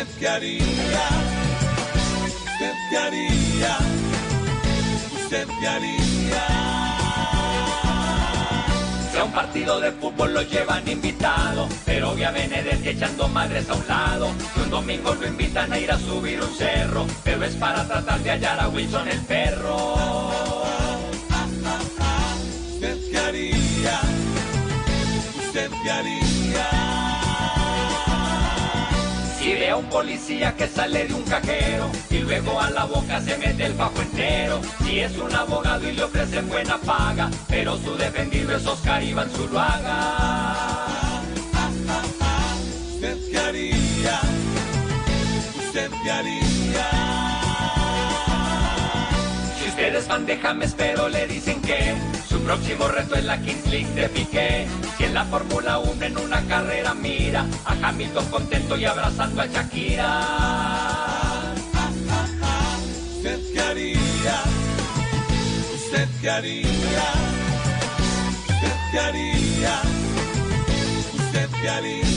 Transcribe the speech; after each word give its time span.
¿Usted 0.00 0.18
qué 0.18 0.28
haría? 0.28 0.64
¿Usted 2.24 2.72
qué 2.88 2.96
haría? 2.96 3.78
¿Usted 5.12 5.48
qué 5.60 5.68
haría? 5.68 6.46
Si 9.12 9.18
a 9.18 9.24
un 9.24 9.32
partido 9.32 9.78
de 9.78 9.92
fútbol 9.92 10.32
lo 10.32 10.40
llevan 10.40 10.88
invitado, 10.88 11.68
pero 11.84 12.12
a 12.12 12.30
Benedetti 12.30 12.88
echando 12.88 13.28
madres 13.28 13.68
a 13.68 13.74
un 13.74 13.86
lado. 13.86 14.30
Y 14.56 14.60
un 14.60 14.70
domingo 14.70 15.14
lo 15.14 15.26
invitan 15.26 15.70
a 15.70 15.78
ir 15.78 15.92
a 15.92 15.98
subir 15.98 16.40
un 16.40 16.56
cerro, 16.56 17.06
pero 17.22 17.44
es 17.44 17.54
para 17.56 17.86
tratar 17.86 18.20
de 18.20 18.30
hallar 18.30 18.58
a 18.58 18.68
Wilson 18.68 19.06
el 19.06 19.20
perro. 19.20 19.96
¿Usted 22.72 22.96
qué 23.10 23.18
haría? 23.18 24.00
¿Usted 25.44 25.70
qué 25.84 25.90
haría? 25.90 26.79
Ve 29.54 29.68
a 29.68 29.76
un 29.76 29.86
policía 29.86 30.54
que 30.56 30.66
sale 30.68 31.06
de 31.06 31.14
un 31.14 31.22
cajero 31.22 31.90
y 32.08 32.18
luego 32.18 32.60
a 32.60 32.70
la 32.70 32.84
boca 32.84 33.20
se 33.20 33.36
mete 33.36 33.66
el 33.66 33.74
fajo 33.74 34.00
entero. 34.00 34.60
Si 34.84 35.00
es 35.00 35.16
un 35.18 35.34
abogado 35.34 35.88
y 35.88 35.92
le 35.92 36.04
ofrecen 36.04 36.48
buena 36.48 36.78
paga, 36.78 37.28
pero 37.48 37.76
su 37.76 37.96
defendido 37.96 38.56
es 38.56 38.64
Oscar 38.66 39.02
Iván 39.02 39.28
Zuluaga. 39.30 40.14
¿Usted 42.94 43.18
qué 43.30 43.38
haría? 43.38 44.20
¿Usted 45.66 45.90
qué 46.04 46.10
haría? 46.10 46.90
Si 49.58 49.68
ustedes 49.68 50.08
van 50.08 50.26
de 50.26 50.36
James 50.38 50.74
pero 50.76 51.08
le 51.08 51.26
dicen 51.26 51.60
que 51.60 51.94
su 52.28 52.40
próximo 52.42 52.88
reto 52.88 53.16
es 53.16 53.24
la 53.24 53.36
Kings 53.42 53.66
League 53.66 53.90
de 53.94 54.08
Piqué. 54.08 54.66
Si 55.00 55.06
en 55.06 55.14
la 55.14 55.24
Fórmula 55.24 55.78
1 55.78 56.04
en 56.04 56.18
una 56.18 56.42
carrera 56.46 56.92
mira 56.92 57.46
a 57.64 57.88
Hamilton 57.88 58.26
contento 58.26 58.76
y 58.76 58.84
abrazando 58.84 59.40
a 59.40 59.46
Shakira. 59.46 60.26
¿Usted 63.16 63.40
qué 63.50 63.60
haría? 63.62 64.42
¿Usted 65.74 66.08
qué 66.20 66.30
haría? 66.30 66.68
¿Usted 68.46 68.76
qué 68.92 68.98
haría? 69.00 69.80
¿Usted 71.16 71.48
qué 71.62 71.68
haría? 71.70 72.09